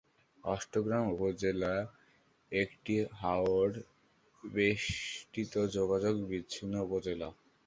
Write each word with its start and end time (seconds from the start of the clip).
অষ্টগ্রাম 0.43 1.03
উপজেলা 1.13 1.73
একটি 2.51 2.95
হাওড় 3.19 3.75
বেষ্টিত 4.43 5.53
যোগাযোগ 5.77 6.15
বিচ্ছিন্ন 6.29 6.73
উপজেলা। 6.87 7.27